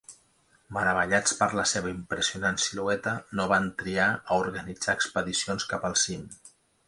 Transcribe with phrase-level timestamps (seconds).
[0.77, 6.27] Meravellats per la seva impressionant silueta, no van trigar a organitzar expedicions cap al cim.